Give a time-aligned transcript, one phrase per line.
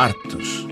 [0.00, 0.66] artes.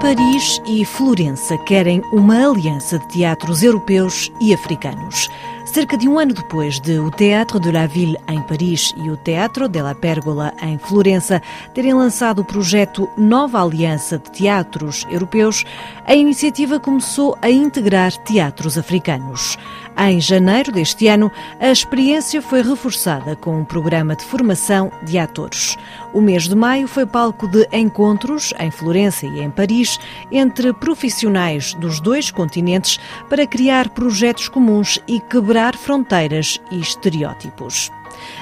[0.00, 5.28] Paris e Florença querem uma aliança de teatros europeus e africanos.
[5.74, 9.16] Cerca de um ano depois de o Teatro de la Ville em Paris e o
[9.16, 11.42] Teatro de la Pérgola em Florença
[11.74, 15.64] terem lançado o projeto Nova Aliança de Teatros Europeus,
[16.06, 19.58] a iniciativa começou a integrar teatros africanos.
[19.96, 21.30] Em janeiro deste ano,
[21.60, 25.76] a experiência foi reforçada com um programa de formação de atores.
[26.12, 29.98] O mês de maio foi palco de encontros em Florença e em Paris
[30.32, 37.90] entre profissionais dos dois continentes para criar projetos comuns e quebrar fronteiras e estereótipos.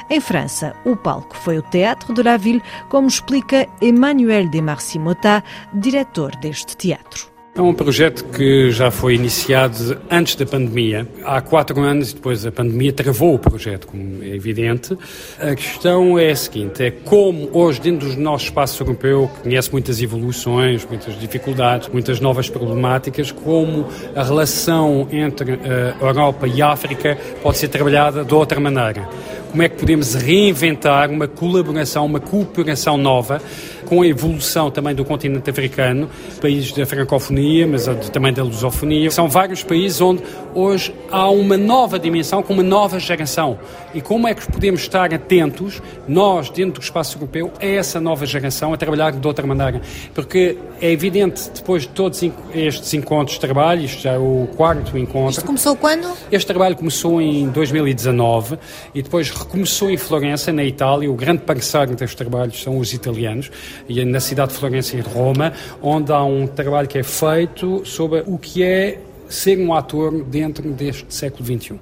[0.09, 5.45] Em França, o palco foi o Teatro de la Ville, como explica Emmanuel de Marcimotat,
[5.73, 7.31] diretor deste teatro.
[7.55, 11.06] É um projeto que já foi iniciado antes da pandemia.
[11.23, 14.97] Há quatro anos, e depois a pandemia travou o projeto, como é evidente.
[15.39, 19.70] A questão é a seguinte: é como hoje, dentro do nosso espaço europeu, que conhece
[19.70, 26.62] muitas evoluções, muitas dificuldades, muitas novas problemáticas, como a relação entre eh, a Europa e
[26.62, 29.06] a África pode ser trabalhada de outra maneira
[29.53, 33.39] como é que podemos reinventar uma colaboração, uma cooperação nova
[33.84, 36.09] com a evolução também do continente africano,
[36.41, 39.11] países da francofonia, mas também da lusofonia.
[39.11, 40.22] São vários países onde
[40.55, 43.59] hoje há uma nova dimensão com uma nova geração.
[43.92, 48.25] E como é que podemos estar atentos, nós, dentro do espaço europeu, a essa nova
[48.25, 49.83] geração, a trabalhar de outra maneira?
[50.14, 52.22] Porque é evidente, depois de todos
[52.55, 55.33] estes encontros de trabalho, isto já é o quarto encontro.
[55.33, 56.11] Isto começou quando?
[56.31, 58.59] Este trabalho começou em 2019
[58.94, 61.10] e depois recomeçou em Florença, na Itália.
[61.10, 63.50] O grande parceiro destes trabalhos são os italianos
[63.88, 67.84] e na cidade de Florença e de Roma, onde há um trabalho que é feito
[67.84, 68.98] sobre o que é
[69.28, 71.78] ser um ator dentro deste século XXI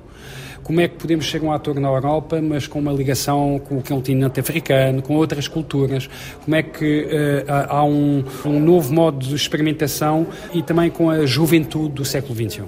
[0.71, 3.83] como é que podemos ser um ator na Europa, mas com uma ligação com o
[3.83, 6.09] continente africano, com outras culturas,
[6.45, 11.27] como é que uh, há um, um, novo modo de experimentação e também com a
[11.27, 12.63] juventude do século XXI.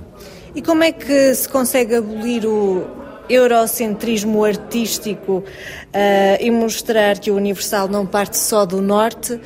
[0.53, 2.85] E como é que se consegue abolir o,
[3.29, 5.45] eurocentrismo artístico uh,
[6.41, 9.41] e mostrar que o Universal não parte só do Norte, uh,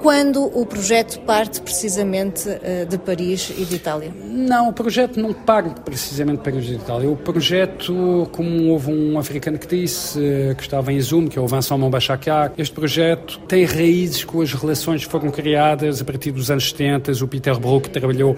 [0.00, 4.12] quando o projeto parte precisamente uh, de Paris e de Itália?
[4.24, 7.10] Não, o projeto não parte precisamente de Paris e de Itália.
[7.10, 10.18] O projeto, como houve um africano que disse,
[10.56, 14.52] que estava em Zoom, que é o Vincent Mombachakia, este projeto tem raízes com as
[14.52, 17.12] relações que foram criadas a partir dos anos 70.
[17.22, 18.36] O Peter Brook trabalhou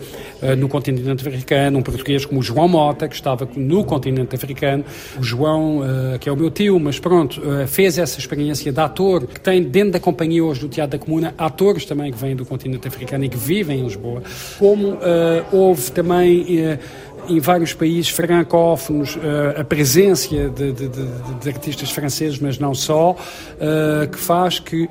[0.57, 4.72] no continente africano, um português como o João Mota, que estava no continente africano
[5.19, 8.81] O João, uh, que é o meu tio, mas pronto, uh, fez essa experiência de
[8.81, 12.37] ator, que tem dentro da companhia hoje do Teatro da Comuna atores também que vêm
[12.37, 14.23] do continente africano e que vivem em Lisboa.
[14.59, 14.99] Como uh,
[15.53, 16.79] houve também
[17.29, 19.19] em vários países francófonos
[19.59, 20.89] a presença de, de, de,
[21.41, 23.17] de, artistas franceses, mas não só,
[24.11, 24.89] que faz que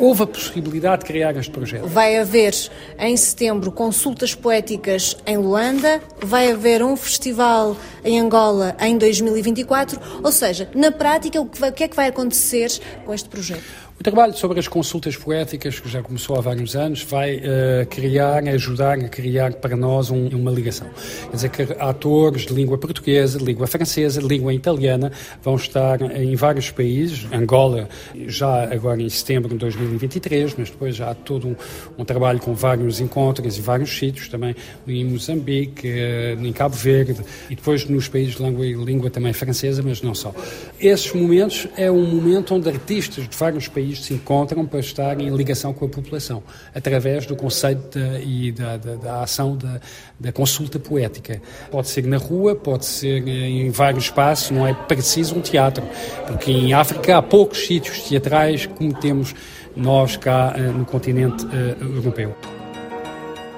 [0.00, 1.86] houve a possibilidade de criar este projeto.
[1.86, 2.54] Vai haver
[2.98, 10.32] em setembro consultas poéticas em Luanda, vai haver um festival em Angola em 2024, ou
[10.32, 12.70] seja, na prática, o que é que vai acontecer
[13.04, 13.89] com este projeto?
[14.00, 18.42] O trabalho sobre as consultas poéticas, que já começou há vários anos, vai uh, criar,
[18.48, 20.88] ajudar a criar para nós um, uma ligação.
[21.28, 25.12] Quer dizer que atores de língua portuguesa, de língua francesa, de língua italiana
[25.42, 27.26] vão estar em vários países.
[27.30, 27.90] Angola,
[28.26, 31.56] já agora em setembro de 2023, mas depois já há todo um,
[31.98, 34.56] um trabalho com vários encontros e vários sítios, também
[34.88, 39.82] em Moçambique, uh, em Cabo Verde, e depois nos países de língua, língua também francesa,
[39.84, 40.34] mas não só.
[40.80, 45.28] Esses momentos é um momento onde artistas de vários países se encontram para estar em
[45.30, 46.42] ligação com a população,
[46.74, 49.80] através do conceito de, e da, da, da ação da,
[50.18, 51.40] da, consulta poética.
[51.70, 55.84] Pode ser na rua, pode ser em vários espaços, não é preciso um teatro,
[56.26, 59.34] porque em África há poucos sítios teatrais como temos
[59.76, 62.34] nós cá eh, no continente uh, europeu.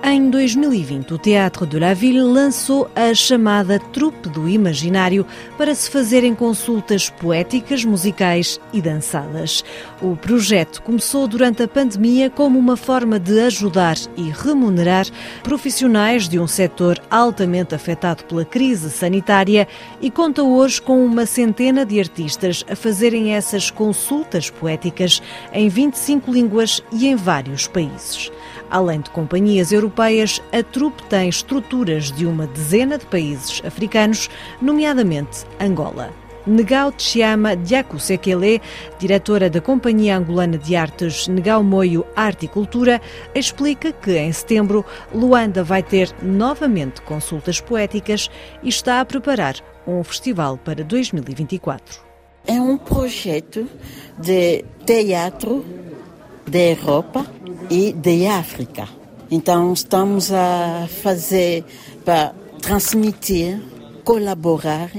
[0.04, 5.24] Em 2020, o Teatro de la Ville lançou a chamada Trupe do Imaginário
[5.56, 9.64] para se fazerem consultas poéticas, musicais e dançadas.
[10.02, 15.06] O projeto começou durante a pandemia como uma forma de ajudar e remunerar
[15.44, 19.68] profissionais de um setor altamente afetado pela crise sanitária
[20.00, 25.22] e conta hoje com uma centena de artistas a fazerem essas consultas poéticas
[25.52, 28.32] em 25 línguas e em vários países.
[28.72, 34.30] Além de companhias europeias, a trupe tem estruturas de uma dezena de países africanos,
[34.62, 36.10] nomeadamente Angola.
[36.46, 38.62] Negau Chiama Diacusekele,
[38.98, 42.98] diretora da Companhia Angolana de Artes Negau Moio Arte e Cultura,
[43.34, 48.30] explica que em setembro Luanda vai ter novamente consultas poéticas
[48.62, 52.00] e está a preparar um festival para 2024.
[52.46, 53.68] É um projeto
[54.18, 55.62] de teatro
[56.48, 57.26] da Europa
[57.72, 58.86] e da África.
[59.30, 61.64] Então estamos a fazer
[62.04, 63.58] para transmitir,
[64.04, 64.90] colaborar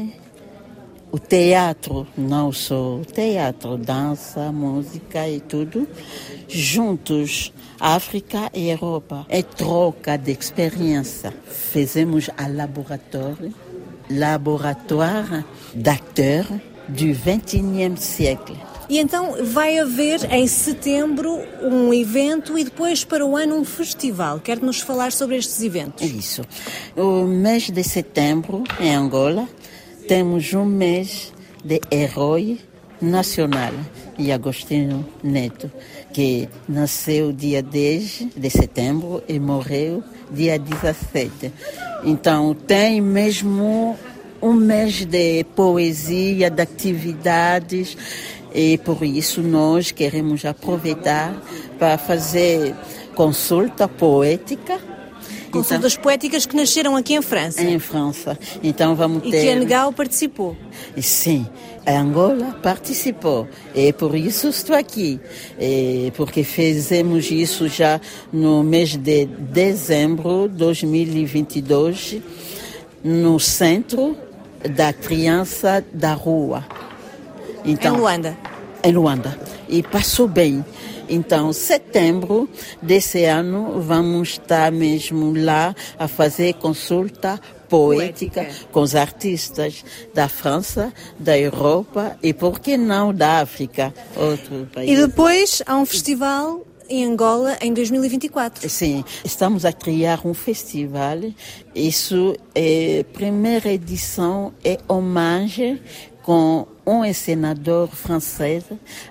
[1.12, 5.88] o teatro, não só teatro, dança, música e tudo,
[6.48, 9.28] juntos, África e Europa.
[9.30, 11.32] É troca de experiência.
[11.46, 13.54] Fizemos a laboratório,
[14.10, 18.73] laboratório d'acteurs do 21e siècle.
[18.90, 24.40] E então vai haver em setembro um evento e depois para o ano um festival.
[24.40, 26.08] Quer nos falar sobre estes eventos?
[26.10, 26.42] Isso.
[26.96, 29.48] O mês de setembro, em Angola,
[30.08, 31.34] temos um mês
[31.64, 32.60] de herói
[33.02, 33.72] nacional
[34.18, 35.72] e Agostinho Neto,
[36.14, 41.52] que nasceu dia 10 de setembro e morreu dia 17.
[42.04, 43.98] Então tem mesmo
[44.42, 47.98] um mês de poesia, de atividades
[48.54, 51.36] e por isso nós queremos aproveitar
[51.78, 52.76] para fazer
[53.16, 54.80] consulta poética
[55.54, 57.62] Consultas então, poéticas que nasceram aqui em França.
[57.62, 58.38] Em França.
[58.64, 59.28] Então vamos ter.
[59.28, 60.58] E que a Negal participou.
[61.00, 61.48] Sim,
[61.86, 63.48] a Angola participou.
[63.76, 65.20] E por isso estou aqui.
[65.60, 68.02] E porque fizemos isso já
[68.32, 72.18] no mês de dezembro de 2022,
[73.04, 74.18] no centro
[74.76, 76.66] da criança da rua.
[77.66, 78.38] Então, em Luanda.
[78.84, 79.40] Em Luanda.
[79.70, 80.64] E passou bem.
[81.10, 82.50] Então, setembro
[82.82, 87.40] desse ano, vamos estar mesmo lá a fazer consulta
[87.70, 89.84] poética, poética, com os artistas
[90.14, 94.90] da França, da Europa e, por que não, da África, outro país.
[94.90, 98.70] E depois há um festival em Angola em 2024.
[98.70, 101.20] Sim, estamos a criar um festival.
[101.74, 105.82] Isso é primeira edição é homenagem
[106.22, 108.64] com um encenador francês,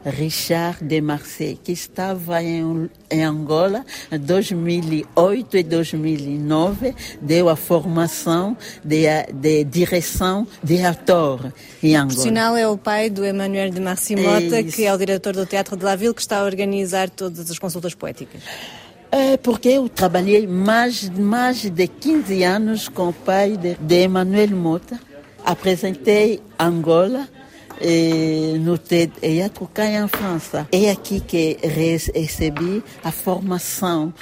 [0.05, 8.57] Richard de Marseille, que estava em, em Angola em 2008 e 2009, deu a formação
[8.85, 11.53] de, de direção de ator
[11.83, 12.19] em Angola.
[12.19, 15.33] O sinal é o pai do Emmanuel de Marseille Mota, é que é o diretor
[15.33, 18.43] do Teatro de la Ville, que está a organizar todas as consultas poéticas.
[19.11, 24.51] É porque eu trabalhei mais, mais de 15 anos com o pai de, de Emmanuel
[24.51, 24.99] Mota
[25.45, 27.29] apresentei Angola
[27.81, 30.69] eh, no teatro cá em França.
[30.73, 34.13] É aqui que recebi a formação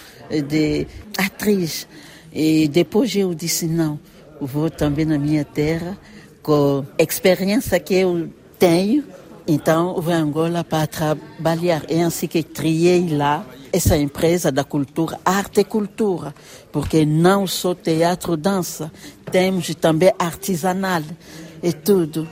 [0.48, 0.86] de
[1.18, 1.86] atriz.
[2.32, 3.98] E depois eu disse, não,
[4.40, 5.98] vou também na minha terra,
[6.42, 9.04] com a experiência que eu tenho,
[9.46, 11.84] então vou a Angola para trabalhar.
[11.88, 16.34] É assim que criei lá essa empresa da cultura, arte e cultura,
[16.72, 18.92] porque não só teatro, dança,
[19.30, 21.02] temos também artesanal
[21.62, 22.28] e tudo.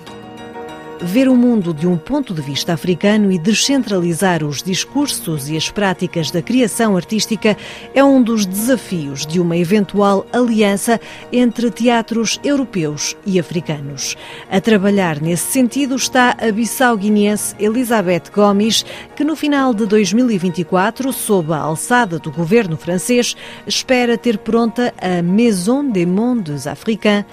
[1.00, 5.70] Ver o mundo de um ponto de vista africano e descentralizar os discursos e as
[5.70, 7.56] práticas da criação artística
[7.94, 11.00] é um dos desafios de uma eventual aliança
[11.32, 14.16] entre teatros europeus e africanos.
[14.50, 18.84] A trabalhar nesse sentido está a bissau-guineense Elizabeth Gomes,
[19.14, 23.36] que no final de 2024, sob a alçada do governo francês,
[23.68, 27.24] espera ter pronta a Maison des Mondes Africains,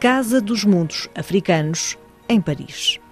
[0.00, 1.96] Casa dos Mundos Africanos,
[2.28, 3.03] em Paris.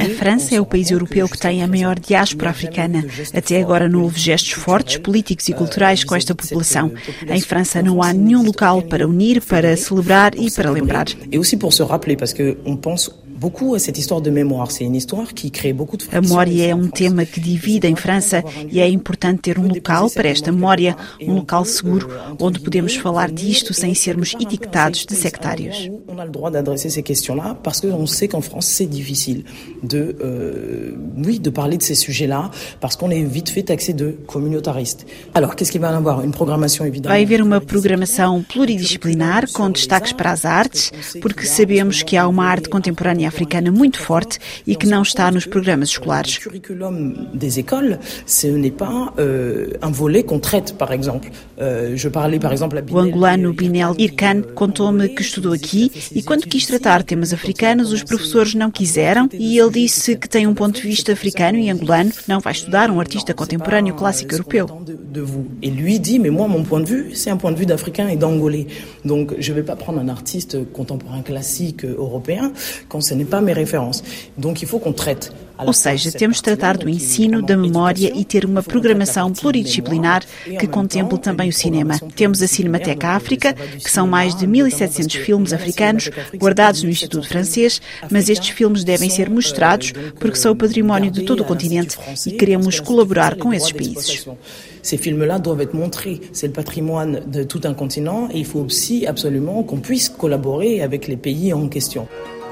[0.00, 3.04] A França é o país europeu que tem a maior diáspora africana.
[3.32, 6.92] Até agora não houve gestos fortes, políticos e culturais com esta população.
[7.28, 11.06] Em França não há nenhum local para unir, para celebrar e para lembrar.
[11.30, 13.12] E aussi pour se rappeler, parce que on pense
[16.12, 20.10] A memória é um tema que divide em França e é importante ter um local
[20.10, 22.08] para esta memória, um local seguro
[22.40, 25.90] onde podemos falar disto sem sermos etiquetados de sectários.
[26.08, 29.44] On a le droit d'adresser ces questions-là parce que on sait qu'en France c'est difficile
[29.82, 34.16] de euh, oui, de parler de ces sujets-là parce qu'on est vite fait taxé de
[34.26, 35.06] communautariste.
[35.34, 37.14] Alors, qu'est-ce qu'il va y avoir Une programmation évidemment.
[37.14, 42.46] Vai haver uma programação pluridisciplinar com destaques para as artes, porque sabemos que há uma
[42.46, 46.36] arte contemporânea africana muito forte e que não está nos programas escolares.
[46.38, 51.30] O curriculum des écoles, ce n'est pas euh, un volet qu'on traite, par exemple.
[51.60, 56.46] Euh, je parlais, par exemple, o angolano Binel Irkan contou-me que estudou aqui e quando
[56.46, 60.80] quis tratar temas africanos, os professores não quiseram e ele disse que tem um ponto
[60.80, 64.66] de vista africano e angolano, não vai estudar um artista contemporâneo clássico europeu.
[65.62, 68.08] Et lui dit, mais moi, mon point de vue, c'est un point de vue d'Africain
[68.08, 68.66] et d'Angolais.
[69.04, 72.52] Donc, je ne vais pas prendre un artiste contemporain classique européen
[72.88, 73.23] quand ce n'est
[75.58, 80.24] ou seja, temos de tratar do ensino, da memória e ter uma programação pluridisciplinar
[80.58, 81.98] que contemple também o cinema.
[82.16, 87.80] Temos a Cinemateca África, que são mais de 1.700 filmes africanos guardados no Instituto Francês,
[88.10, 92.32] mas estes filmes devem ser mostrados porque são o património de todo o continente e
[92.32, 94.26] queremos colaborar com esses países.
[94.82, 96.20] Ces films-là doivent être montrés.
[96.32, 100.82] C'est le patrimoine de tout un continent et il faut aussi absolument qu'on puisse collaborer
[100.82, 102.06] avec les pays en question.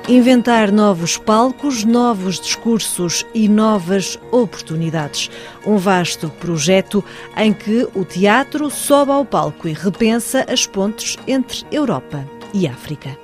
[0.08, 5.30] Inventar novos palcos, novos discursos e novas oportunidades.
[5.64, 7.04] Um vasto projeto
[7.36, 13.16] em que o teatro sobe ao palco e repensa as pontes entre Europa e África.